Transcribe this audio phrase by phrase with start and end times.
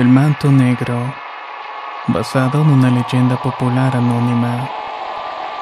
[0.00, 1.12] El manto negro,
[2.08, 4.66] basado en una leyenda popular anónima,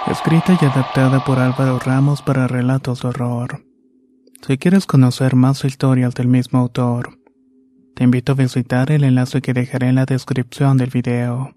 [0.06, 3.64] escrita y adaptada por Álvaro Ramos para relatos de horror.
[4.46, 7.18] Si quieres conocer más historias del mismo autor,
[7.96, 11.56] te invito a visitar el enlace que dejaré en la descripción del video.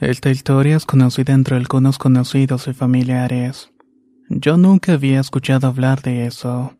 [0.00, 3.70] Esta historia es conocida entre algunos conocidos y familiares.
[4.30, 6.76] Yo nunca había escuchado hablar de eso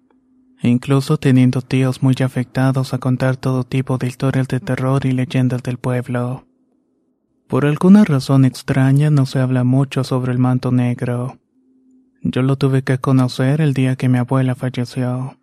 [0.69, 5.63] incluso teniendo tíos muy afectados a contar todo tipo de historias de terror y leyendas
[5.63, 6.47] del pueblo.
[7.49, 11.39] Por alguna razón extraña no se habla mucho sobre el manto negro.
[12.23, 15.37] Yo lo tuve que conocer el día que mi abuela falleció.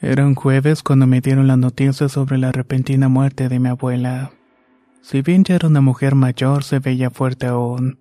[0.00, 4.30] Era un jueves cuando me dieron la noticia sobre la repentina muerte de mi abuela.
[5.02, 7.98] Si bien ya era una mujer mayor, se veía fuerte aún,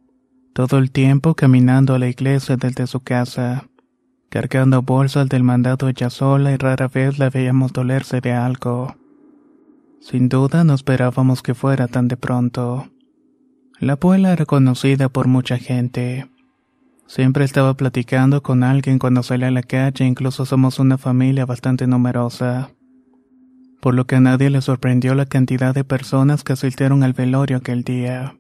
[0.54, 3.69] todo el tiempo caminando a la iglesia desde su casa
[4.30, 8.96] cargando bolsas del mandado ella sola y rara vez la veíamos dolerse de algo.
[10.00, 12.88] Sin duda no esperábamos que fuera tan de pronto.
[13.80, 16.30] La abuela era conocida por mucha gente.
[17.08, 21.88] Siempre estaba platicando con alguien cuando salía a la calle, incluso somos una familia bastante
[21.88, 22.70] numerosa.
[23.82, 27.58] Por lo que a nadie le sorprendió la cantidad de personas que asistieron al velorio
[27.58, 28.39] aquel día.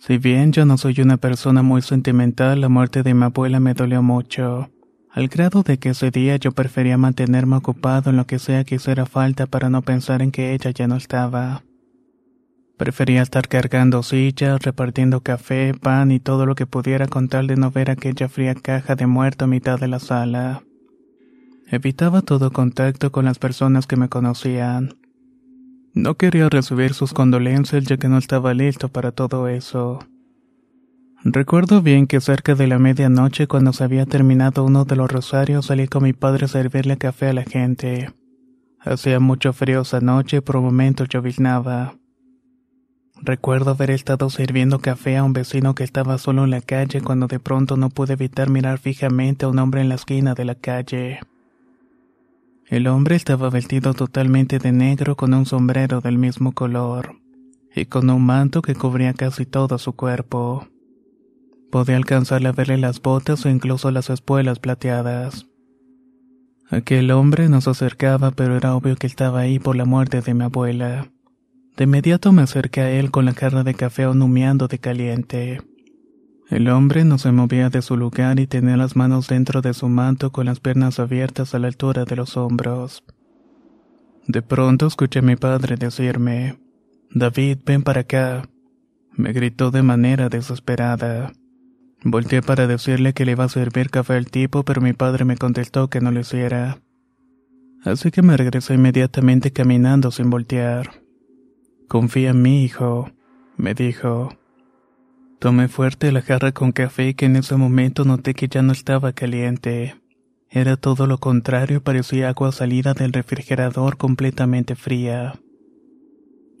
[0.00, 3.74] Si bien yo no soy una persona muy sentimental, la muerte de mi abuela me
[3.74, 4.70] dolió mucho,
[5.10, 8.76] al grado de que ese día yo prefería mantenerme ocupado en lo que sea que
[8.76, 11.64] hiciera falta para no pensar en que ella ya no estaba.
[12.76, 17.56] Prefería estar cargando sillas, repartiendo café, pan y todo lo que pudiera con tal de
[17.56, 20.62] no ver aquella fría caja de muerto a mitad de la sala.
[21.66, 24.94] Evitaba todo contacto con las personas que me conocían.
[25.94, 30.00] No quería recibir sus condolencias ya que no estaba listo para todo eso.
[31.24, 35.66] Recuerdo bien que cerca de la medianoche cuando se había terminado uno de los rosarios
[35.66, 38.12] salí con mi padre a servirle café a la gente.
[38.80, 41.94] Hacía mucho frío esa noche y por momentos lloviznaba.
[43.20, 47.26] Recuerdo haber estado sirviendo café a un vecino que estaba solo en la calle cuando
[47.26, 50.54] de pronto no pude evitar mirar fijamente a un hombre en la esquina de la
[50.54, 51.18] calle.
[52.68, 57.16] El hombre estaba vestido totalmente de negro con un sombrero del mismo color
[57.74, 60.68] y con un manto que cubría casi todo su cuerpo.
[61.70, 65.46] Podía alcanzarle a verle las botas o incluso las espuelas plateadas.
[66.68, 70.44] Aquel hombre nos acercaba, pero era obvio que estaba ahí por la muerte de mi
[70.44, 71.10] abuela.
[71.78, 75.62] De inmediato me acerqué a él con la jarra de café humeando de caliente.
[76.50, 79.88] El hombre no se movía de su lugar y tenía las manos dentro de su
[79.88, 83.04] manto con las piernas abiertas a la altura de los hombros.
[84.26, 86.58] De pronto escuché a mi padre decirme,
[87.10, 88.48] David, ven para acá.
[89.12, 91.32] Me gritó de manera desesperada.
[92.02, 95.36] Volteé para decirle que le iba a servir café al tipo, pero mi padre me
[95.36, 96.78] contestó que no lo hiciera.
[97.84, 101.02] Así que me regresé inmediatamente caminando sin voltear.
[101.88, 103.10] Confía en mí, hijo,
[103.56, 104.37] me dijo.
[105.38, 109.12] Tomé fuerte la jarra con café que en ese momento noté que ya no estaba
[109.12, 109.94] caliente.
[110.50, 115.34] Era todo lo contrario, parecía agua salida del refrigerador completamente fría.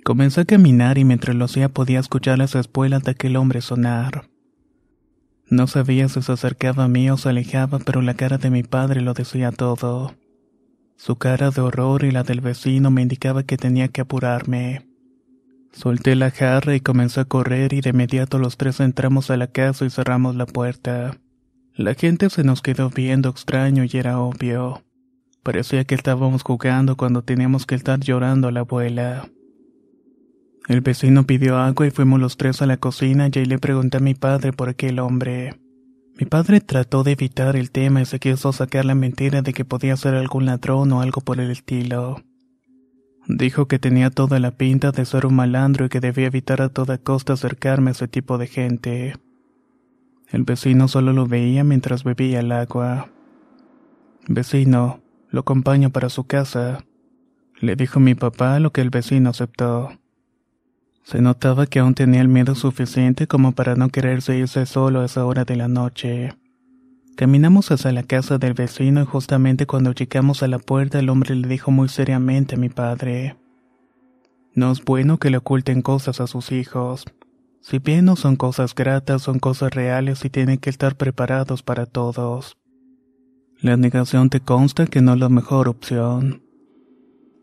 [0.04, 4.28] Comencé a caminar y mientras lo hacía podía escuchar las espuelas de aquel hombre sonar.
[5.50, 8.62] No sabía si se acercaba a mí o se alejaba, pero la cara de mi
[8.62, 10.14] padre lo decía todo.
[10.96, 14.87] Su cara de horror y la del vecino me indicaba que tenía que apurarme.
[15.72, 19.46] Solté la jarra y comencé a correr y de inmediato los tres entramos a la
[19.46, 21.18] casa y cerramos la puerta.
[21.74, 24.82] La gente se nos quedó viendo extraño y era obvio.
[25.42, 29.28] Parecía que estábamos jugando cuando teníamos que estar llorando a la abuela.
[30.68, 33.96] El vecino pidió agua y fuimos los tres a la cocina y ahí le pregunté
[33.98, 35.58] a mi padre por aquel hombre.
[36.18, 39.64] Mi padre trató de evitar el tema y se quiso sacar la mentira de que
[39.64, 42.22] podía ser algún ladrón o algo por el estilo.
[43.28, 46.70] Dijo que tenía toda la pinta de ser un malandro y que debía evitar a
[46.70, 49.16] toda costa acercarme a ese tipo de gente.
[50.30, 53.10] El vecino solo lo veía mientras bebía el agua.
[54.26, 56.86] Vecino, lo acompaño para su casa.
[57.60, 59.90] Le dijo mi papá lo que el vecino aceptó.
[61.02, 65.04] Se notaba que aún tenía el miedo suficiente como para no quererse irse solo a
[65.04, 66.32] esa hora de la noche.
[67.18, 71.34] Caminamos hacia la casa del vecino y justamente cuando llegamos a la puerta el hombre
[71.34, 73.34] le dijo muy seriamente a mi padre.
[74.54, 77.06] No es bueno que le oculten cosas a sus hijos.
[77.60, 81.86] Si bien no son cosas gratas, son cosas reales y tienen que estar preparados para
[81.86, 82.56] todos.
[83.60, 86.44] La negación te consta que no es la mejor opción.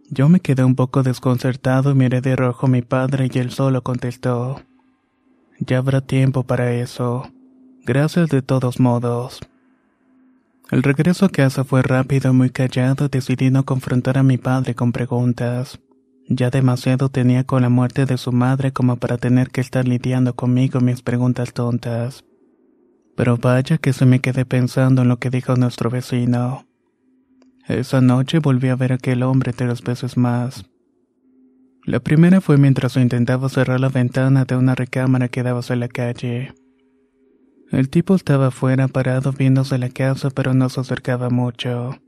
[0.10, 3.52] Yo me quedé un poco desconcertado y miré de rojo a mi padre y él
[3.52, 4.62] solo contestó.
[5.60, 7.30] Ya habrá tiempo para eso.
[7.84, 9.42] Gracias de todos modos.
[10.72, 14.74] El regreso a casa fue rápido y muy callado, decidí no confrontar a mi padre
[14.74, 15.80] con preguntas.
[16.28, 20.36] Ya demasiado tenía con la muerte de su madre como para tener que estar lidiando
[20.36, 22.26] conmigo mis preguntas tontas.
[23.16, 26.66] Pero vaya que se me quedé pensando en lo que dijo nuestro vecino.
[27.68, 30.66] Esa noche volví a ver a aquel hombre tres veces más.
[31.84, 35.88] La primera fue mientras intentaba cerrar la ventana de una recámara que daba hacia la
[35.88, 36.56] calle.
[37.76, 42.00] El tipo estaba afuera parado viéndose la casa pero no se acercaba mucho.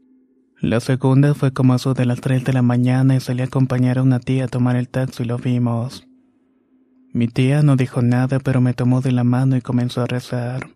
[0.61, 3.97] La segunda fue como eso de las 3 de la mañana y salí a acompañar
[3.97, 6.07] a una tía a tomar el taxi y lo vimos.
[7.11, 10.69] Mi tía no dijo nada pero me tomó de la mano y comenzó a rezar.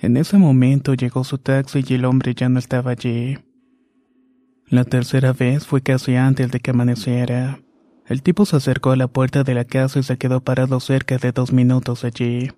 [0.00, 3.38] En ese momento llegó su taxi y el hombre ya no estaba allí.
[4.66, 7.60] La tercera vez fue casi antes de que amaneciera.
[8.06, 11.16] El tipo se acercó a la puerta de la casa y se quedó parado cerca
[11.16, 12.50] de dos minutos allí,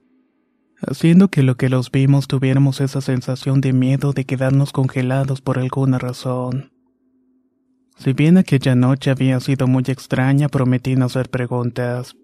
[0.87, 5.58] haciendo que lo que los vimos tuviéramos esa sensación de miedo de quedarnos congelados por
[5.58, 6.73] alguna razón.
[7.96, 12.17] Si bien aquella noche había sido muy extraña, prometí no hacer preguntas.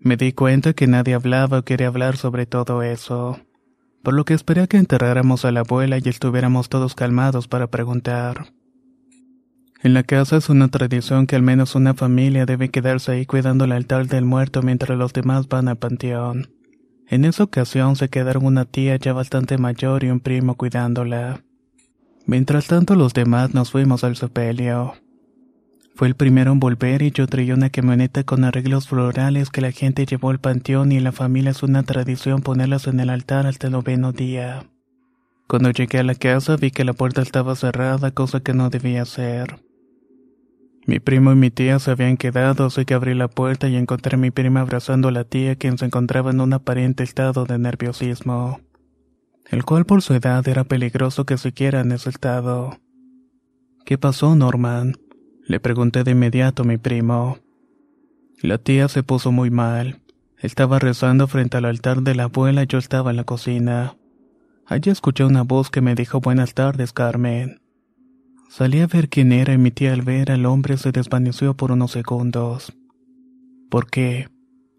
[0.00, 3.38] Me di cuenta que nadie hablaba o quería hablar sobre todo eso,
[4.02, 7.68] por lo que esperé a que enterráramos a la abuela y estuviéramos todos calmados para
[7.68, 8.52] preguntar.
[9.82, 13.64] En la casa es una tradición que al menos una familia debe quedarse ahí cuidando
[13.64, 16.59] el altar del muerto mientras los demás van al panteón.
[17.10, 21.42] En esa ocasión se quedaron una tía ya bastante mayor y un primo cuidándola.
[22.24, 24.94] Mientras tanto los demás nos fuimos al sepelio.
[25.96, 29.72] Fue el primero en volver y yo traía una camioneta con arreglos florales que la
[29.72, 33.44] gente llevó al panteón y en la familia es una tradición ponerlas en el altar
[33.48, 34.66] hasta el noveno día.
[35.48, 39.04] Cuando llegué a la casa vi que la puerta estaba cerrada, cosa que no debía
[39.04, 39.58] ser.
[40.86, 44.16] Mi primo y mi tía se habían quedado, así que abrí la puerta y encontré
[44.16, 47.58] a mi prima abrazando a la tía, quien se encontraba en un aparente estado de
[47.58, 48.60] nerviosismo,
[49.50, 52.78] el cual por su edad era peligroso que siquiera en ese estado.
[53.84, 54.96] ¿Qué pasó, Norman?
[55.46, 57.38] Le pregunté de inmediato a mi primo.
[58.42, 60.00] La tía se puso muy mal.
[60.38, 63.96] Estaba rezando frente al altar de la abuela y yo estaba en la cocina.
[64.64, 67.60] Allí escuché una voz que me dijo buenas tardes, Carmen.
[68.50, 71.70] Salí a ver quién era y mi tía al ver al hombre se desvaneció por
[71.70, 72.76] unos segundos.
[73.70, 74.26] ¿Por qué?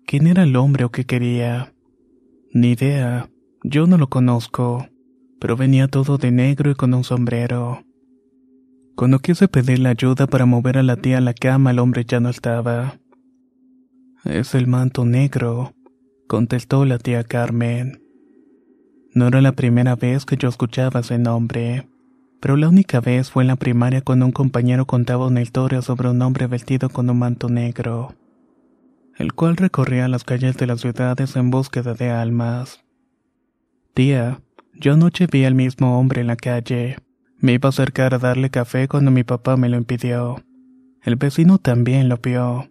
[0.05, 1.73] ¿Quién era el hombre o qué quería?
[2.53, 3.29] Ni idea.
[3.63, 4.89] Yo no lo conozco.
[5.39, 7.85] Pero venía todo de negro y con un sombrero.
[8.97, 12.19] Cuando quise pedirle ayuda para mover a la tía a la cama, el hombre ya
[12.19, 12.99] no estaba.
[14.25, 15.73] Es el manto negro,
[16.27, 18.03] contestó la tía Carmen.
[19.15, 21.87] No era la primera vez que yo escuchaba ese nombre
[22.41, 26.09] pero la única vez fue en la primaria cuando un compañero contaba una historia sobre
[26.09, 28.15] un hombre vestido con un manto negro,
[29.15, 32.83] el cual recorría las calles de las ciudades en búsqueda de almas.
[33.93, 34.41] Tía,
[34.73, 36.97] yo anoche vi al mismo hombre en la calle.
[37.37, 40.43] Me iba a acercar a darle café cuando mi papá me lo impidió.
[41.03, 42.69] El vecino también lo vio.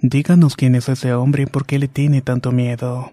[0.00, 3.12] Díganos quién es ese hombre y por qué le tiene tanto miedo.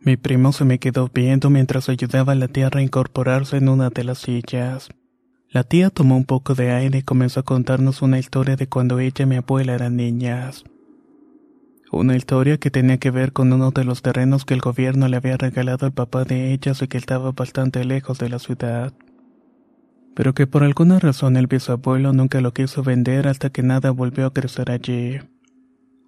[0.00, 3.90] Mi primo se me quedó viendo mientras ayudaba a la tía a reincorporarse en una
[3.90, 4.88] de las sillas.
[5.48, 8.98] La tía tomó un poco de aire y comenzó a contarnos una historia de cuando
[8.98, 10.64] ella y mi abuela eran niñas.
[11.92, 15.16] Una historia que tenía que ver con uno de los terrenos que el gobierno le
[15.16, 18.92] había regalado al papá de ellas y que estaba bastante lejos de la ciudad.
[20.14, 24.26] Pero que por alguna razón el bisabuelo nunca lo quiso vender hasta que nada volvió
[24.26, 25.20] a crecer allí.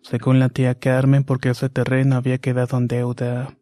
[0.02, 3.57] Según la tía Carmen, porque ese terreno había quedado en deuda.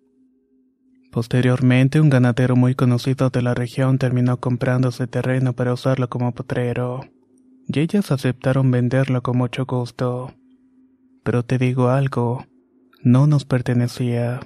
[1.17, 6.35] Posteriormente, un ganadero muy conocido de la región terminó comprando ese terreno para usarlo como
[6.35, 7.09] potrero,
[7.67, 10.35] y ellas aceptaron venderlo con mucho gusto.
[11.25, 12.45] Pero te digo algo,
[13.03, 14.41] no nos pertenecía,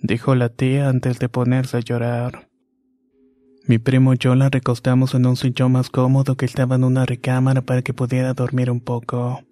[0.00, 2.48] dijo la tía antes de ponerse a llorar.
[3.66, 7.06] Mi primo y yo la recostamos en un sillón más cómodo que estaba en una
[7.06, 9.42] recámara para que pudiera dormir un poco.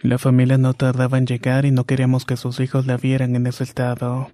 [0.00, 3.48] La familia no tardaba en llegar y no queríamos que sus hijos la vieran en
[3.48, 4.28] ese estado.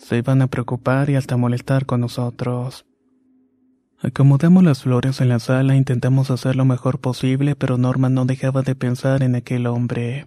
[0.00, 2.86] Se iban a preocupar y hasta molestar con nosotros.
[4.00, 8.62] Acomodamos las flores en la sala intentamos hacer lo mejor posible, pero Norma no dejaba
[8.62, 10.26] de pensar en aquel hombre.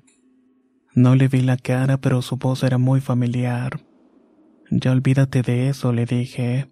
[0.93, 3.81] No le vi la cara, pero su voz era muy familiar.
[4.69, 6.69] Ya olvídate de eso, le dije.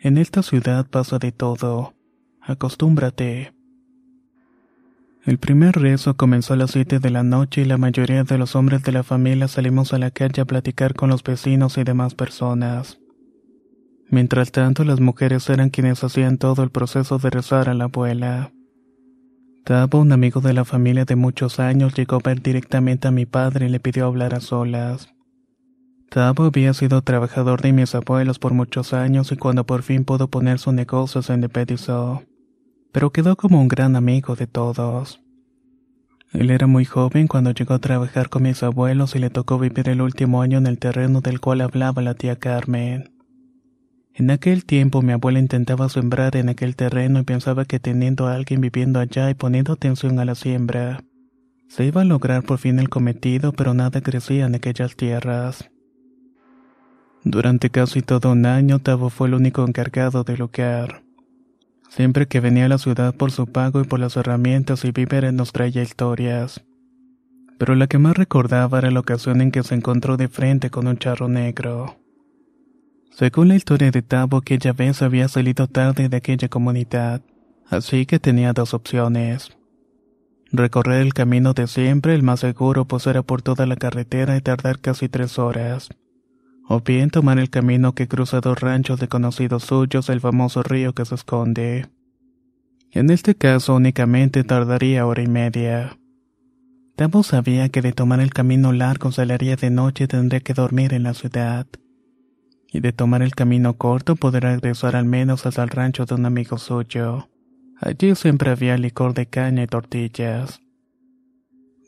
[0.00, 1.94] En esta ciudad pasa de todo.
[2.40, 3.54] Acostúmbrate.
[5.24, 8.56] El primer rezo comenzó a las siete de la noche y la mayoría de los
[8.56, 12.16] hombres de la familia salimos a la calle a platicar con los vecinos y demás
[12.16, 12.98] personas.
[14.10, 18.50] Mientras tanto, las mujeres eran quienes hacían todo el proceso de rezar a la abuela.
[19.64, 23.24] Tabo, un amigo de la familia de muchos años, llegó a ver directamente a mi
[23.24, 25.14] padre y le pidió hablar a solas.
[26.10, 30.26] Tabo había sido trabajador de mis abuelos por muchos años y cuando por fin pudo
[30.26, 32.22] poner su negocio se independizó
[32.92, 35.20] pero quedó como un gran amigo de todos.
[36.32, 39.88] Él era muy joven cuando llegó a trabajar con mis abuelos y le tocó vivir
[39.88, 43.10] el último año en el terreno del cual hablaba la tía Carmen.
[44.14, 48.34] En aquel tiempo mi abuela intentaba sembrar en aquel terreno y pensaba que teniendo a
[48.34, 51.02] alguien viviendo allá y poniendo atención a la siembra,
[51.68, 55.70] se iba a lograr por fin el cometido, pero nada crecía en aquellas tierras.
[57.24, 61.02] Durante casi todo un año Tavo fue el único encargado del lugar.
[61.94, 65.34] Siempre que venía a la ciudad por su pago y por las herramientas y víveres
[65.34, 66.64] nos traía historias.
[67.58, 70.86] Pero la que más recordaba era la ocasión en que se encontró de frente con
[70.86, 71.98] un charro negro.
[73.10, 77.20] Según la historia de Tabo, aquella vez había salido tarde de aquella comunidad,
[77.68, 79.50] así que tenía dos opciones.
[80.50, 84.40] Recorrer el camino de siempre, el más seguro, pues era por toda la carretera y
[84.40, 85.90] tardar casi tres horas
[86.68, 90.94] o bien tomar el camino que cruza dos ranchos de conocidos suyos, el famoso río
[90.94, 91.86] que se esconde.
[92.90, 95.98] En este caso únicamente tardaría hora y media.
[96.94, 100.92] Tabo sabía que de tomar el camino largo saliría de noche y tendría que dormir
[100.92, 101.66] en la ciudad.
[102.70, 106.26] Y de tomar el camino corto podrá regresar al menos hasta el rancho de un
[106.26, 107.28] amigo suyo.
[107.80, 110.60] Allí siempre había licor de caña y tortillas.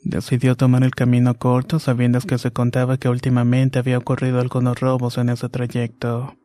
[0.05, 5.17] Decidió tomar el camino corto sabiendo que se contaba que últimamente había ocurrido algunos robos
[5.17, 6.35] en ese trayecto.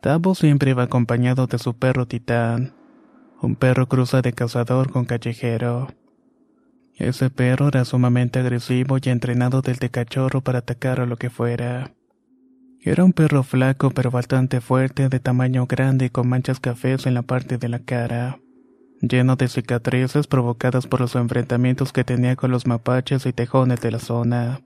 [0.00, 2.72] Tabo siempre iba acompañado de su perro Titán,
[3.42, 5.88] un perro cruza de cazador con callejero.
[6.94, 11.92] Ese perro era sumamente agresivo y entrenado desde cachorro para atacar a lo que fuera.
[12.80, 17.14] Era un perro flaco pero bastante fuerte, de tamaño grande y con manchas cafés en
[17.14, 18.38] la parte de la cara
[19.00, 23.90] lleno de cicatrices provocadas por los enfrentamientos que tenía con los mapaches y tejones de
[23.90, 24.60] la zona.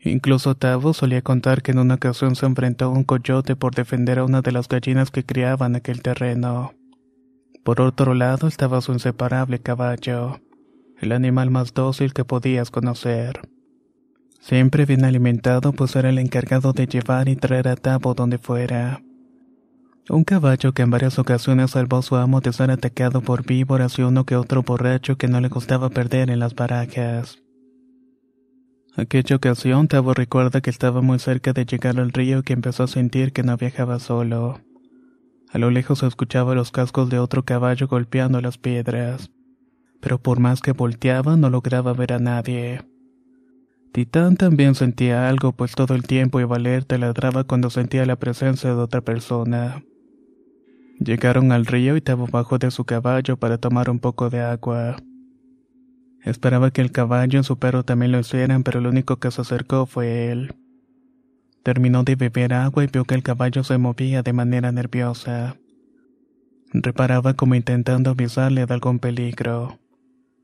[0.00, 4.18] Incluso Tavo solía contar que en una ocasión se enfrentó a un coyote por defender
[4.18, 6.74] a una de las gallinas que criaban aquel terreno.
[7.64, 10.40] Por otro lado estaba su inseparable caballo,
[11.00, 13.40] el animal más dócil que podías conocer.
[14.40, 19.02] Siempre bien alimentado, pues era el encargado de llevar y traer a Tavo donde fuera.
[20.08, 23.98] Un caballo que en varias ocasiones salvó a su amo de ser atacado por víboras
[23.98, 27.42] y uno que otro borracho que no le gustaba perder en las barajas.
[28.94, 32.84] Aquella ocasión Tavo recuerda que estaba muy cerca de llegar al río y que empezó
[32.84, 34.60] a sentir que no viajaba solo.
[35.50, 39.32] A lo lejos escuchaba los cascos de otro caballo golpeando las piedras,
[40.00, 42.80] pero por más que volteaba no lograba ver a nadie.
[43.90, 48.70] Titán también sentía algo, pues todo el tiempo iba alerta ladraba cuando sentía la presencia
[48.70, 49.82] de otra persona.
[50.98, 54.96] Llegaron al río y Tabo bajó de su caballo para tomar un poco de agua.
[56.22, 59.42] Esperaba que el caballo y su perro también lo hicieran, pero lo único que se
[59.42, 60.54] acercó fue él.
[61.62, 65.56] Terminó de beber agua y vio que el caballo se movía de manera nerviosa.
[66.72, 69.78] Reparaba como intentando avisarle de algún peligro.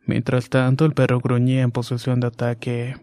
[0.06, 2.96] Mientras tanto, el perro gruñía en posición de ataque.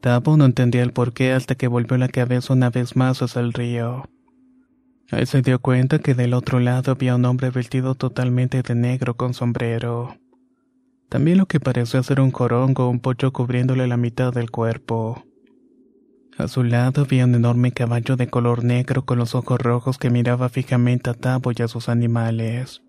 [0.00, 3.52] Tabo no entendía el porqué hasta que volvió la cabeza una vez más hacia el
[3.52, 4.04] río.
[5.10, 9.32] Se dio cuenta que del otro lado había un hombre vestido totalmente de negro con
[9.32, 10.18] sombrero.
[11.08, 15.24] También lo que parecía ser un corongo o un pocho cubriéndole la mitad del cuerpo.
[16.36, 20.10] A su lado había un enorme caballo de color negro con los ojos rojos que
[20.10, 22.82] miraba fijamente a Tabo y a sus animales.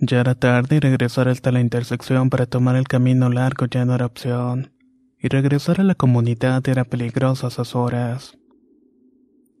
[0.00, 3.94] Ya era tarde y regresar hasta la intersección para tomar el camino largo ya no
[3.96, 4.72] era opción,
[5.18, 8.38] y regresar a la comunidad era peligroso a esas horas.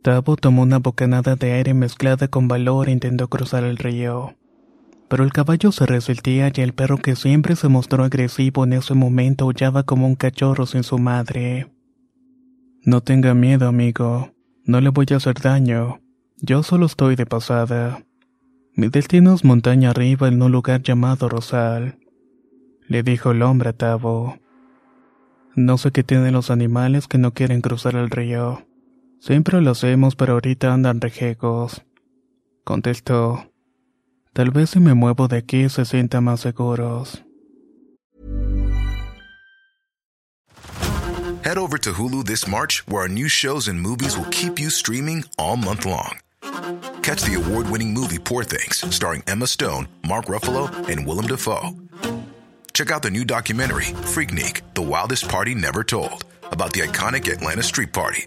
[0.02, 4.34] Tabo tomó una bocanada de aire mezclada con valor e intentó cruzar el río.
[5.08, 8.94] Pero el caballo se resistía y el perro que siempre se mostró agresivo en ese
[8.94, 11.70] momento aullaba como un cachorro sin su madre.
[12.84, 14.32] No tenga miedo, amigo.
[14.64, 16.00] No le voy a hacer daño.
[16.38, 18.04] Yo solo estoy de pasada.
[18.74, 21.98] Mi destino es montaña arriba en un lugar llamado Rosal.
[22.88, 24.36] Le dijo el hombre a Tabo.
[25.54, 28.66] No sé qué tienen los animales que no quieren cruzar el río.
[29.22, 31.82] Siempre lo hacemos, pero ahorita andan rejegos.
[32.64, 33.46] Contestó.
[34.32, 37.22] Tal vez si me muevo de aquí se sientan más seguros.
[41.44, 44.68] Head over to Hulu this March, where our new shows and movies will keep you
[44.68, 46.18] streaming all month long.
[47.02, 51.76] Catch the award-winning movie Poor Things, starring Emma Stone, Mark Ruffalo, and Willem Dafoe.
[52.72, 57.62] Check out the new documentary, Freaknik, The Wildest Party Never Told, about the iconic Atlanta
[57.62, 58.26] Street Party.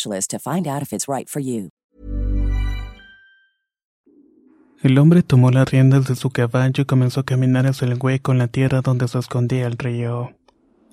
[0.27, 1.69] to find out if it's right for you.
[4.83, 8.31] El hombre tomó las riendas de su caballo y comenzó a caminar hacia el hueco
[8.31, 10.31] en la tierra donde se escondía el río.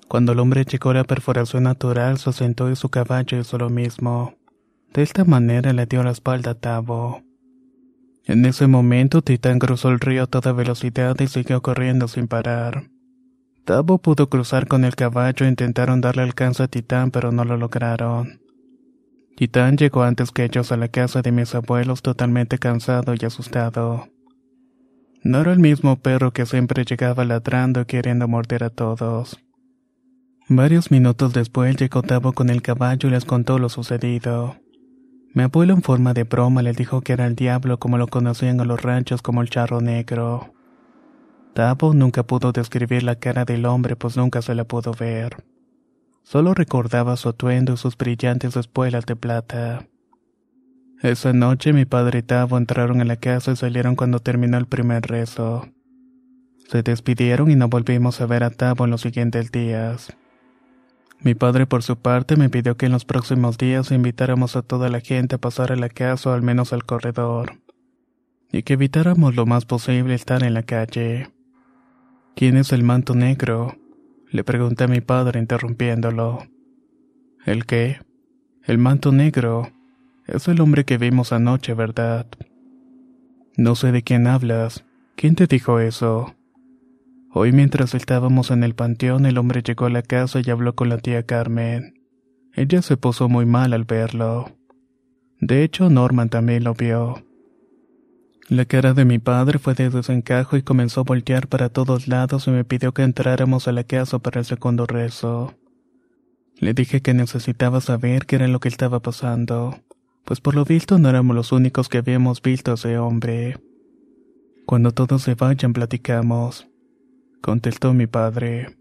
[0.07, 4.35] Cuando el hombre a la perforación natural, se sentó y su caballo hizo lo mismo.
[4.93, 7.23] De esta manera le dio la espalda a Tabo.
[8.25, 12.89] En ese momento, Titán cruzó el río a toda velocidad y siguió corriendo sin parar.
[13.65, 17.57] Tabo pudo cruzar con el caballo e intentaron darle alcance a Titán, pero no lo
[17.57, 18.39] lograron.
[19.39, 24.09] Titán llegó antes que ellos a la casa de mis abuelos totalmente cansado y asustado.
[25.23, 29.39] No era el mismo perro que siempre llegaba ladrando queriendo morder a todos.
[30.49, 34.57] Varios minutos después llegó Tabo con el caballo y les contó lo sucedido.
[35.33, 38.59] Mi abuelo en forma de broma le dijo que era el diablo como lo conocían
[38.59, 40.53] a los ranchos como el charro negro.
[41.53, 45.37] Tabo nunca pudo describir la cara del hombre pues nunca se la pudo ver.
[46.29, 49.87] Solo recordaba su atuendo y sus brillantes espuelas de plata.
[51.01, 54.67] Esa noche mi padre y Tavo entraron en la casa y salieron cuando terminó el
[54.67, 55.67] primer rezo.
[56.67, 60.15] Se despidieron y no volvimos a ver a Tavo en los siguientes días.
[61.19, 64.89] Mi padre por su parte me pidió que en los próximos días invitáramos a toda
[64.89, 67.53] la gente a pasar a la casa o al menos al corredor,
[68.51, 71.31] y que evitáramos lo más posible estar en la calle.
[72.35, 73.79] ¿Quién es el manto negro?
[74.31, 76.45] Le pregunté a mi padre interrumpiéndolo.
[77.45, 77.97] ¿El qué?
[78.63, 79.71] El manto negro.
[80.27, 82.27] Es el hombre que vimos anoche, ¿verdad?
[83.57, 84.85] No sé de quién hablas.
[85.15, 86.35] ¿Quién te dijo eso?
[87.31, 90.89] Hoy mientras estábamos en el panteón, el hombre llegó a la casa y habló con
[90.89, 91.95] la tía Carmen.
[92.53, 94.51] Ella se puso muy mal al verlo.
[95.39, 97.23] De hecho, Norman también lo vio.
[98.49, 102.47] La cara de mi padre fue de desencajo y comenzó a voltear para todos lados
[102.47, 105.53] y me pidió que entráramos a la casa para el segundo rezo.
[106.57, 109.77] Le dije que necesitaba saber qué era lo que estaba pasando,
[110.25, 113.57] pues por lo visto no éramos los únicos que habíamos visto a ese hombre.
[114.65, 116.67] Cuando todos se vayan platicamos,
[117.41, 118.75] contestó mi padre.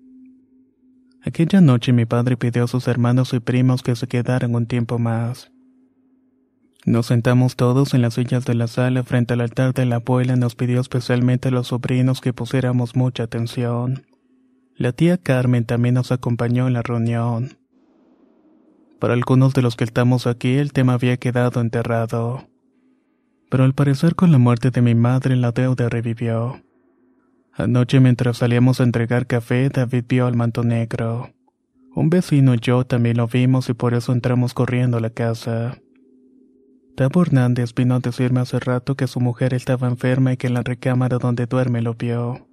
[1.23, 4.99] Aquella noche mi padre pidió a sus hermanos y primos que se quedaran un tiempo
[4.99, 5.53] más.
[6.85, 10.35] Nos sentamos todos en las sillas de la sala frente al altar de la abuela
[10.35, 14.07] y nos pidió especialmente a los sobrinos que pusiéramos mucha atención.
[14.77, 17.59] La tía Carmen también nos acompañó en la reunión.
[19.01, 22.49] Para algunos de los que estamos aquí el tema había quedado enterrado.
[23.51, 26.62] Pero al parecer con la muerte de mi madre la deuda revivió.
[27.53, 31.31] Anoche mientras salíamos a entregar café, David vio al manto negro.
[31.95, 35.79] Un vecino y yo también lo vimos y por eso entramos corriendo a la casa.
[36.99, 40.55] Tabo Hernández vino a decirme hace rato que su mujer estaba enferma y que en
[40.55, 42.49] la recámara donde duerme lo vio.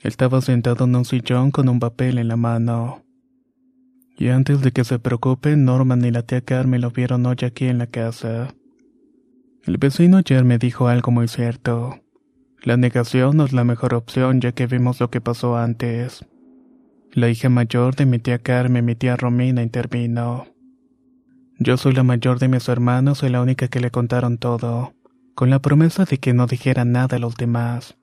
[0.00, 3.02] Estaba sentado en un sillón con un papel en la mano.
[4.16, 7.64] Y antes de que se preocupe, Norman y la tía Carmen lo vieron hoy aquí
[7.64, 8.54] en la casa.
[9.64, 11.98] El vecino ayer me dijo algo muy cierto.
[12.62, 16.24] La negación no es la mejor opción ya que vimos lo que pasó antes.
[17.10, 20.46] La hija mayor de mi tía Carmen, mi tía Romina, intervino.
[21.60, 24.94] Yo soy la mayor de mis hermanos y la única que le contaron todo,
[25.34, 27.96] con la promesa de que no dijera nada a los demás,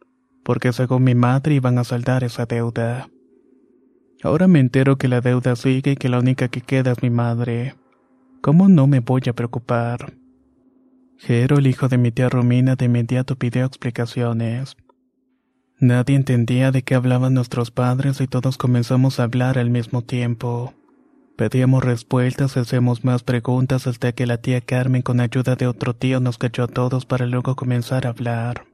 [0.44, 3.08] porque según mi madre iban a saldar esa deuda.
[4.24, 7.10] Ahora me entero que la deuda sigue y que la única que queda es mi
[7.10, 7.76] madre.
[8.41, 10.13] ¿Cómo no me voy a preocupar?
[11.18, 14.76] Jero, el hijo de mi tía Romina, de inmediato pidió explicaciones.
[15.80, 20.74] Nadie entendía de qué hablaban nuestros padres y todos comenzamos a hablar al mismo tiempo.
[21.38, 26.21] Pedíamos respuestas hacemos más preguntas hasta que la tía Carmen con ayuda de otro tío
[26.21, 28.67] nos cachó a todos para luego comenzar a hablar.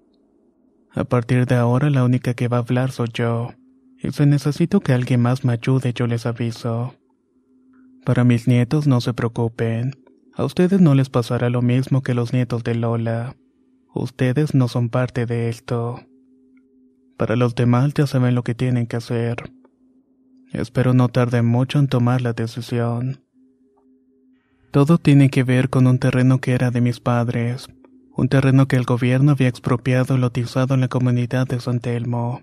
[0.91, 3.53] A partir de ahora la única que va a hablar soy yo,
[3.97, 6.93] y si necesito que alguien más me ayude yo les aviso.
[8.05, 9.95] Para mis nietos no se preocupen,
[10.35, 13.35] a ustedes no les pasará lo mismo que los nietos de Lola.
[13.93, 15.99] Ustedes no son parte de esto.
[17.17, 19.51] Para los demás ya saben lo que tienen que hacer.
[20.53, 23.23] Espero no tarde mucho en tomar la decisión.
[24.71, 27.69] Todo tiene que ver con un terreno que era de mis padres,
[28.15, 32.41] un terreno que el gobierno había expropiado y lotizado en la comunidad de San Telmo.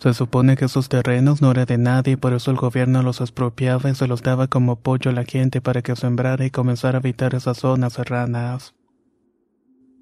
[0.00, 3.88] Se supone que esos terrenos no eran de nadie por eso el gobierno los expropiaba
[3.88, 7.00] y se los daba como apoyo a la gente para que sembrara y comenzara a
[7.00, 8.74] habitar esas zonas serranas.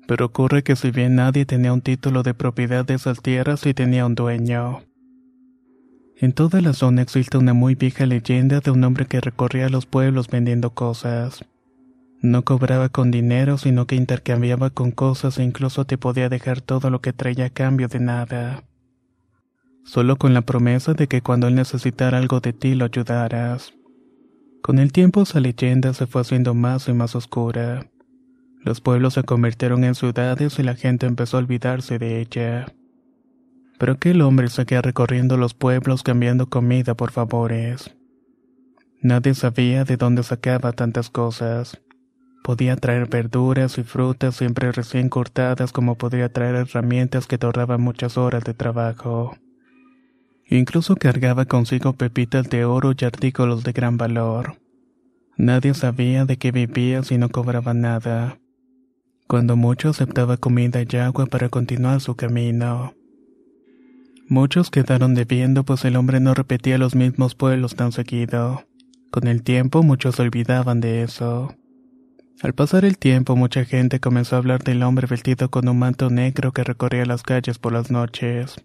[0.09, 3.75] Pero ocurre que si bien nadie tenía un título de propiedad de esas tierras, sí
[3.75, 4.81] tenía un dueño.
[6.22, 9.87] En toda la zona existe una muy vieja leyenda de un hombre que recorría los
[9.87, 11.44] pueblos vendiendo cosas.
[12.20, 16.90] No cobraba con dinero, sino que intercambiaba con cosas e incluso te podía dejar todo
[16.90, 18.62] lo que traía a cambio de nada.
[19.85, 23.74] Solo con la promesa de que cuando él necesitara algo de ti lo ayudaras.
[24.62, 27.90] Con el tiempo esa leyenda se fue haciendo más y más oscura.
[28.61, 32.72] Los pueblos se convirtieron en ciudades y la gente empezó a olvidarse de ella.
[33.83, 37.92] Pero aquel hombre seguía recorriendo los pueblos cambiando comida por favores.
[39.01, 41.83] Nadie sabía de dónde sacaba tantas cosas.
[42.45, 48.16] Podía traer verduras y frutas siempre recién cortadas como podría traer herramientas que ahorraban muchas
[48.16, 49.37] horas de trabajo.
[50.47, 54.61] Incluso cargaba consigo pepitas de oro y artículos de gran valor.
[55.37, 58.38] Nadie sabía de qué vivía si no cobraba nada.
[59.27, 62.95] Cuando mucho aceptaba comida y agua para continuar su camino.
[64.33, 68.64] Muchos quedaron debiendo pues el hombre no repetía los mismos pueblos tan seguido.
[69.11, 71.55] Con el tiempo muchos olvidaban de eso.
[72.40, 76.09] Al pasar el tiempo mucha gente comenzó a hablar del hombre vestido con un manto
[76.09, 78.57] negro que recorría las calles por las noches.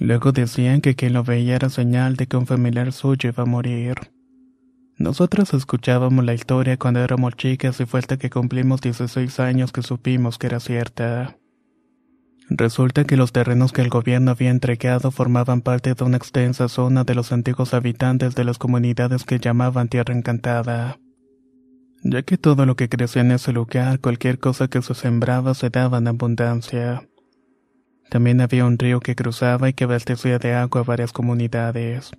[0.00, 3.46] Luego decían que quien lo veía era señal de que un familiar suyo iba a
[3.46, 3.94] morir.
[4.98, 9.82] Nosotros escuchábamos la historia cuando éramos chicas y fue hasta que cumplimos 16 años que
[9.82, 11.36] supimos que era cierta.
[12.50, 17.04] Resulta que los terrenos que el gobierno había entregado formaban parte de una extensa zona
[17.04, 20.98] de los antiguos habitantes de las comunidades que llamaban Tierra Encantada.
[22.02, 25.70] Ya que todo lo que crecía en ese lugar, cualquier cosa que se sembraba se
[25.70, 27.08] daba en abundancia.
[28.10, 32.10] También había un río que cruzaba y que abastecía de agua a varias comunidades.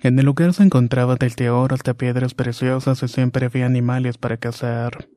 [0.00, 4.36] En el lugar se encontraba del oro hasta piedras preciosas y siempre había animales para
[4.36, 5.08] cazar.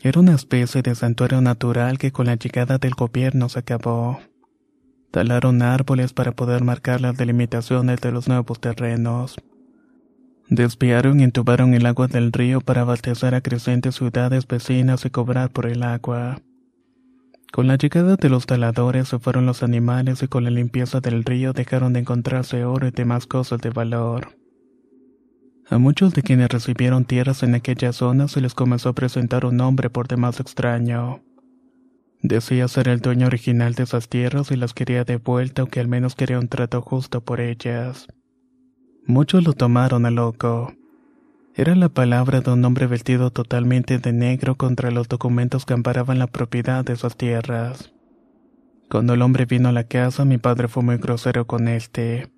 [0.00, 4.20] Era una especie de santuario natural que con la llegada del gobierno se acabó.
[5.10, 9.36] Talaron árboles para poder marcar las delimitaciones de los nuevos terrenos.
[10.48, 15.50] Desviaron y entubaron el agua del río para abastecer a crecientes ciudades vecinas y cobrar
[15.50, 16.40] por el agua.
[17.52, 21.24] Con la llegada de los taladores se fueron los animales y con la limpieza del
[21.24, 24.37] río dejaron de encontrarse oro y demás cosas de valor.
[25.70, 29.58] A muchos de quienes recibieron tierras en aquella zona se les comenzó a presentar un
[29.58, 31.20] nombre por demás extraño.
[32.22, 35.80] Decía ser el dueño original de esas tierras y las quería de vuelta o que
[35.80, 38.08] al menos quería un trato justo por ellas.
[39.06, 40.72] Muchos lo tomaron a loco.
[41.54, 46.18] Era la palabra de un hombre vestido totalmente de negro contra los documentos que amparaban
[46.18, 47.92] la propiedad de esas tierras.
[48.88, 52.30] Cuando el hombre vino a la casa, mi padre fue muy grosero con este.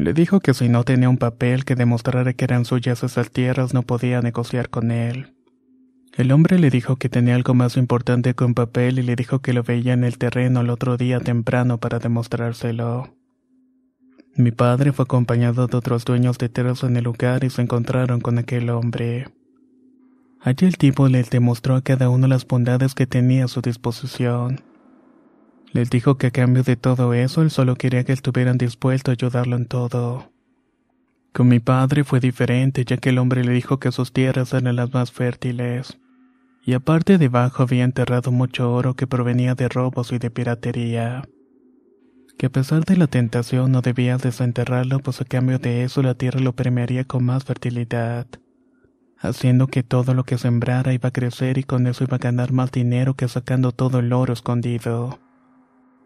[0.00, 3.74] Le dijo que si no tenía un papel que demostrara que eran suyas esas tierras
[3.74, 5.34] no podía negociar con él.
[6.16, 9.40] El hombre le dijo que tenía algo más importante que un papel y le dijo
[9.40, 13.14] que lo veía en el terreno el otro día temprano para demostrárselo.
[14.36, 18.22] Mi padre fue acompañado de otros dueños de tierras en el lugar y se encontraron
[18.22, 19.28] con aquel hombre.
[20.40, 24.62] Allí el tipo les demostró a cada uno las bondades que tenía a su disposición.
[25.72, 29.12] Les dijo que a cambio de todo eso él solo quería que estuvieran dispuestos a
[29.12, 30.30] ayudarlo en todo.
[31.32, 34.74] Con mi padre fue diferente ya que el hombre le dijo que sus tierras eran
[34.74, 35.98] las más fértiles.
[36.64, 41.22] Y aparte debajo había enterrado mucho oro que provenía de robos y de piratería.
[42.36, 46.14] Que a pesar de la tentación no debía desenterrarlo pues a cambio de eso la
[46.14, 48.26] tierra lo premiaría con más fertilidad
[49.20, 52.52] haciendo que todo lo que sembrara iba a crecer y con eso iba a ganar
[52.52, 55.18] más dinero que sacando todo el oro escondido.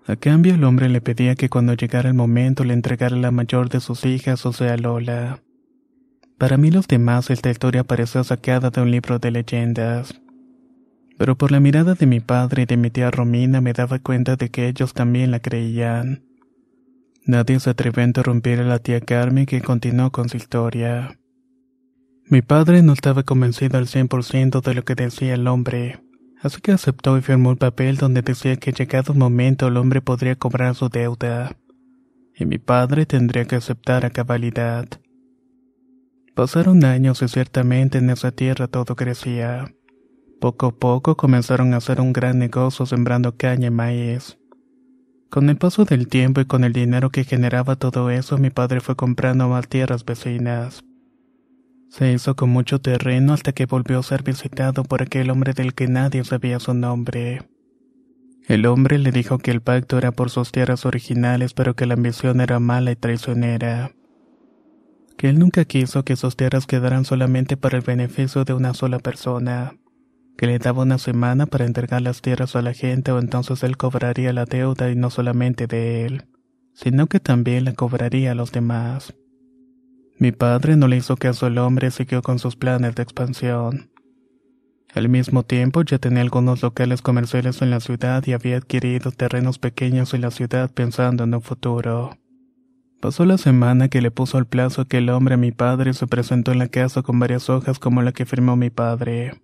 [0.07, 3.71] A cambio el hombre le pedía que cuando llegara el momento le entregara la mayor
[3.71, 5.43] de sus hijas, o sea Lola.
[6.37, 10.21] Para mí los demás esta historia parecía sacada de un libro de leyendas.
[11.17, 14.37] Pero por la mirada de mi padre y de mi tía Romina me daba cuenta
[14.37, 16.25] de que ellos también la creían.
[17.25, 21.19] Nadie se atrevió a interrumpir a la tía Carmen que continuó con su historia.
[22.27, 26.04] Mi padre no estaba convencido al 100% de lo que decía el hombre,
[26.44, 30.02] así que aceptó y firmó un papel donde decía que llegado un momento el hombre
[30.02, 31.57] podría cobrar su deuda,
[32.37, 34.87] y mi padre tendría que aceptar a cabalidad.
[36.35, 39.72] Pasaron años y ciertamente en esa tierra todo crecía.
[40.38, 44.37] Poco a poco comenzaron a hacer un gran negocio sembrando caña y maíz.
[45.30, 48.80] Con el paso del tiempo y con el dinero que generaba todo eso, mi padre
[48.80, 50.85] fue comprando más tierras vecinas.
[51.96, 55.74] Se hizo con mucho terreno hasta que volvió a ser visitado por aquel hombre del
[55.74, 57.42] que nadie sabía su nombre.
[58.48, 61.94] El hombre le dijo que el pacto era por sus tierras originales, pero que la
[61.94, 63.92] ambición era mala y traicionera.
[65.16, 68.98] Que él nunca quiso que sus tierras quedaran solamente para el beneficio de una sola
[68.98, 69.76] persona.
[70.37, 73.76] Que le daba una semana para entregar las tierras a la gente o entonces él
[73.76, 76.24] cobraría la deuda y no solamente de él,
[76.72, 79.14] sino que también la cobraría a los demás.
[80.18, 83.90] Mi padre no le hizo caso al hombre y siguió con sus planes de expansión.
[84.94, 89.59] Al mismo tiempo ya tenía algunos locales comerciales en la ciudad y había adquirido terrenos
[89.59, 92.16] pequeños en la ciudad pensando en un futuro.
[93.00, 96.07] Pasó la semana que le puso el plazo a aquel hombre a mi padre se
[96.07, 99.42] presentó en la casa con varias hojas como la que firmó mi padre.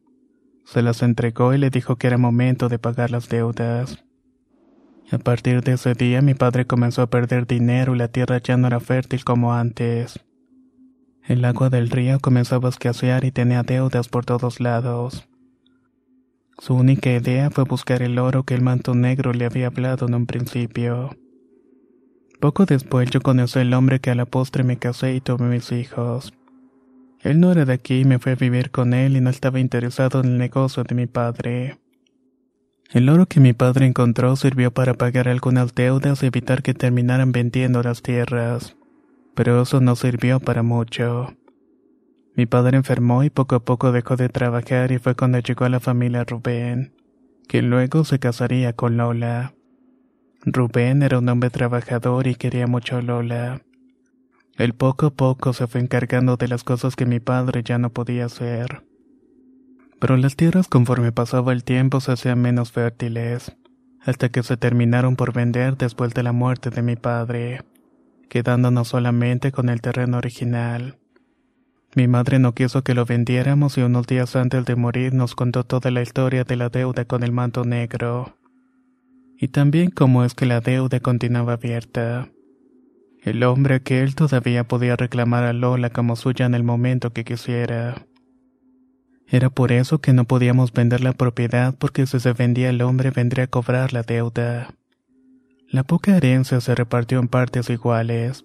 [0.64, 4.04] Se las entregó y le dijo que era momento de pagar las deudas.
[5.10, 8.56] A partir de ese día mi padre comenzó a perder dinero y la tierra ya
[8.56, 10.20] no era fértil como antes.
[11.26, 15.28] El agua del río comenzaba a escasear y tenía deudas por todos lados.
[16.58, 20.14] Su única idea fue buscar el oro que el manto negro le había hablado en
[20.14, 21.16] un principio.
[22.40, 25.72] Poco después yo conocí al hombre que a la postre me casé y tuve mis
[25.72, 26.32] hijos.
[27.20, 29.60] Él no era de aquí y me fue a vivir con él y no estaba
[29.60, 31.78] interesado en el negocio de mi padre.
[32.92, 37.30] El oro que mi padre encontró sirvió para pagar algunas deudas y evitar que terminaran
[37.30, 38.74] vendiendo las tierras
[39.34, 41.34] pero eso no sirvió para mucho.
[42.34, 45.68] Mi padre enfermó y poco a poco dejó de trabajar y fue cuando llegó a
[45.68, 46.94] la familia Rubén,
[47.48, 49.54] que luego se casaría con Lola.
[50.42, 53.62] Rubén era un hombre trabajador y quería mucho a Lola.
[54.56, 57.90] Él poco a poco se fue encargando de las cosas que mi padre ya no
[57.90, 58.84] podía hacer.
[59.98, 63.56] Pero las tierras conforme pasaba el tiempo se hacían menos fértiles,
[64.00, 67.60] hasta que se terminaron por vender después de la muerte de mi padre
[68.30, 70.96] quedándonos solamente con el terreno original.
[71.94, 75.64] Mi madre no quiso que lo vendiéramos y unos días antes de morir nos contó
[75.64, 78.36] toda la historia de la deuda con el manto negro.
[79.36, 82.28] Y también cómo es que la deuda continuaba abierta.
[83.22, 88.06] El hombre aquel todavía podía reclamar a Lola como suya en el momento que quisiera.
[89.26, 93.10] Era por eso que no podíamos vender la propiedad porque si se vendía el hombre
[93.10, 94.74] vendría a cobrar la deuda.
[95.70, 98.44] La poca herencia se repartió en partes iguales,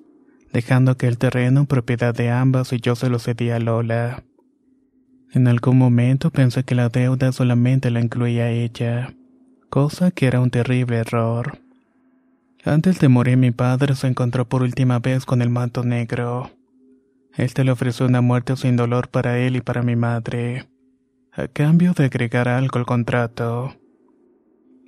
[0.53, 4.23] dejando que el terreno propiedad de ambas y yo se lo cedí a Lola.
[5.31, 9.15] En algún momento pensé que la deuda solamente la incluía ella,
[9.71, 11.57] cosa que era un terrible error.
[12.63, 16.51] Antes de morir mi padre se encontró por última vez con el manto negro.
[17.35, 20.67] Este le ofreció una muerte sin dolor para él y para mi madre,
[21.31, 23.75] a cambio de agregar algo al contrato.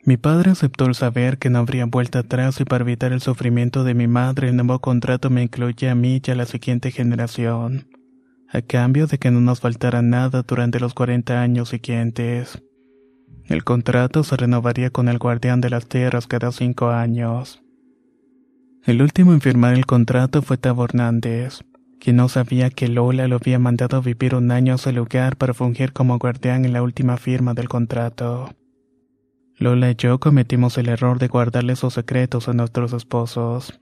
[0.07, 3.83] Mi padre aceptó el saber que no habría vuelta atrás y para evitar el sufrimiento
[3.83, 7.89] de mi madre el nuevo contrato me incluye a mí y a la siguiente generación,
[8.47, 12.63] a cambio de que no nos faltara nada durante los 40 años siguientes.
[13.47, 17.61] El contrato se renovaría con el guardián de las tierras cada cinco años.
[18.85, 21.65] El último en firmar el contrato fue Tavo Hernández,
[21.99, 25.35] quien no sabía que Lola lo había mandado a vivir un año a ese lugar
[25.35, 28.56] para fungir como guardián en la última firma del contrato.
[29.59, 33.79] Lola y yo cometimos el error de guardarle sus secretos a nuestros esposos.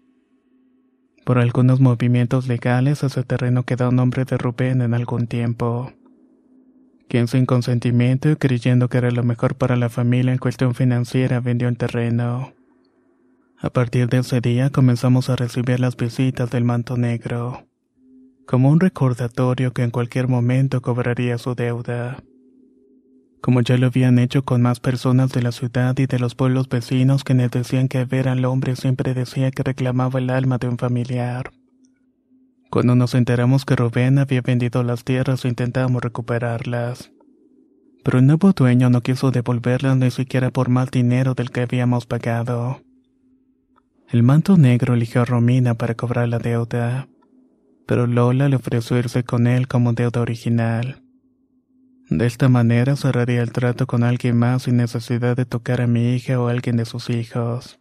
[1.25, 5.91] Por algunos movimientos legales, ese terreno quedó a nombre de Rubén en algún tiempo.
[7.09, 11.41] Quien sin consentimiento y creyendo que era lo mejor para la familia en cuestión financiera
[11.41, 12.53] vendió el terreno.
[13.57, 17.67] A partir de ese día comenzamos a recibir las visitas del manto negro,
[18.45, 22.17] como un recordatorio que en cualquier momento cobraría su deuda.
[23.45, 26.67] Como ya lo habían hecho con más personas de la ciudad y de los pueblos
[26.67, 30.67] vecinos que nos decían que ver al hombre siempre decía que reclamaba el alma de
[30.67, 31.51] un familiar.
[32.71, 37.11] Cuando nos enteramos que Rubén había vendido las tierras intentamos recuperarlas.
[38.03, 42.07] Pero el nuevo dueño no quiso devolverlas ni siquiera por más dinero del que habíamos
[42.07, 42.81] pagado.
[44.09, 47.07] El manto negro eligió a Romina para cobrar la deuda,
[47.85, 51.04] pero Lola le ofreció irse con él como deuda original.
[52.09, 56.13] De esta manera cerraría el trato con alguien más sin necesidad de tocar a mi
[56.13, 57.79] hija o a alguien de sus hijos.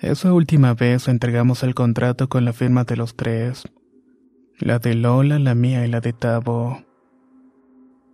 [0.00, 3.64] Esa última vez entregamos el contrato con la firma de los tres.
[4.58, 6.84] La de Lola, la mía y la de Tavo.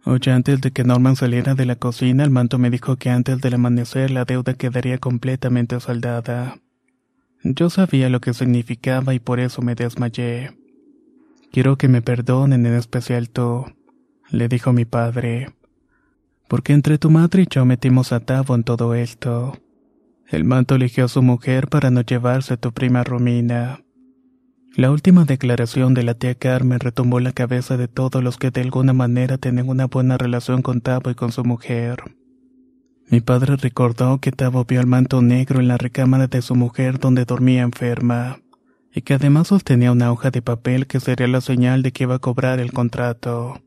[0.04, 3.40] Hoy antes de que Norman saliera de la cocina, el manto me dijo que antes
[3.42, 6.58] del amanecer la deuda quedaría completamente saldada.
[7.42, 10.56] Yo sabía lo que significaba y por eso me desmayé.
[11.52, 13.66] Quiero que me perdonen, en especial tú
[14.30, 15.50] le dijo mi padre,
[16.48, 19.58] porque entre tu madre y yo metimos a Tavo en todo esto.
[20.26, 23.80] El manto eligió a su mujer para no llevarse a tu prima Romina.
[24.74, 28.60] La última declaración de la tía Carmen retumbó la cabeza de todos los que de
[28.60, 32.02] alguna manera tenían una buena relación con Tavo y con su mujer.
[33.10, 36.98] Mi padre recordó que Tavo vio el manto negro en la recámara de su mujer
[36.98, 38.40] donde dormía enferma,
[38.92, 42.16] y que además sostenía una hoja de papel que sería la señal de que iba
[42.16, 43.62] a cobrar el contrato.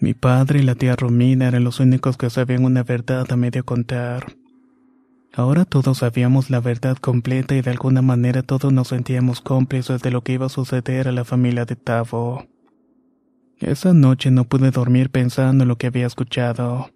[0.00, 3.64] Mi padre y la tía Romina eran los únicos que sabían una verdad a medio
[3.64, 4.34] contar.
[5.32, 10.10] Ahora todos sabíamos la verdad completa y de alguna manera todos nos sentíamos cómplices de
[10.10, 12.46] lo que iba a suceder a la familia de Tavo.
[13.58, 16.90] Esa noche no pude dormir pensando en lo que había escuchado.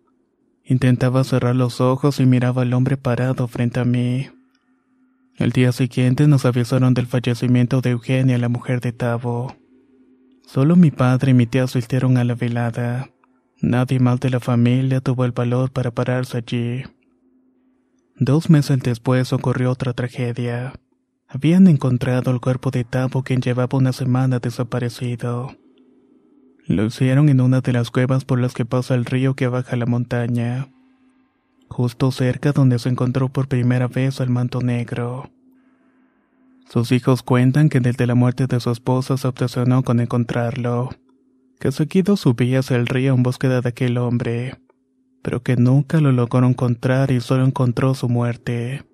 [0.64, 4.28] Intentaba cerrar los ojos y miraba al hombre parado frente a mí.
[5.36, 9.56] El día siguiente nos avisaron del fallecimiento de Eugenia, la mujer de Tavo.
[10.48, 13.10] Solo mi padre y mi tía asistieron a la velada.
[13.60, 16.84] Nadie más de la familia tuvo el valor para pararse allí.
[18.16, 20.72] Dos meses después ocurrió otra tragedia.
[21.28, 25.54] Habían encontrado el cuerpo de Tavo quien llevaba una semana desaparecido.
[26.64, 29.76] Lo hicieron en una de las cuevas por las que pasa el río que baja
[29.76, 30.68] la montaña,
[31.68, 35.30] justo cerca donde se encontró por primera vez el manto negro.
[36.68, 40.90] Sus hijos cuentan que desde la muerte de su esposa se obsesionó con encontrarlo,
[41.58, 44.58] que seguido subía hacia el río en búsqueda de aquel hombre,
[45.22, 48.84] pero que nunca lo logró encontrar y solo encontró su muerte.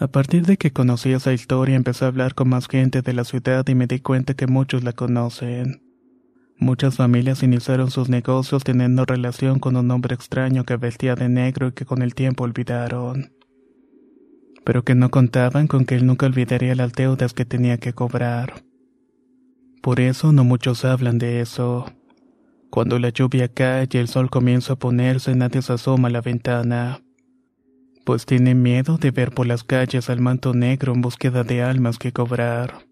[0.00, 3.24] A partir de que conocí esa historia empecé a hablar con más gente de la
[3.24, 5.82] ciudad y me di cuenta que muchos la conocen.
[6.56, 11.68] Muchas familias iniciaron sus negocios teniendo relación con un hombre extraño que vestía de negro
[11.68, 13.41] y que con el tiempo olvidaron
[14.64, 18.62] pero que no contaban con que él nunca olvidaría las deudas que tenía que cobrar.
[19.82, 21.86] Por eso no muchos hablan de eso.
[22.70, 26.20] Cuando la lluvia cae y el sol comienza a ponerse, nadie se asoma a la
[26.20, 27.00] ventana,
[28.04, 31.98] pues tiene miedo de ver por las calles al manto negro en búsqueda de almas
[31.98, 32.91] que cobrar.